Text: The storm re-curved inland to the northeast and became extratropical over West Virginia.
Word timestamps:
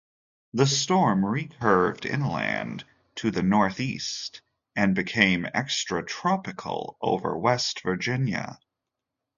The 0.55 0.65
storm 0.65 1.23
re-curved 1.23 2.07
inland 2.07 2.85
to 3.17 3.29
the 3.29 3.43
northeast 3.43 4.41
and 4.75 4.95
became 4.95 5.43
extratropical 5.53 6.95
over 7.03 7.37
West 7.37 7.81
Virginia. 7.83 8.57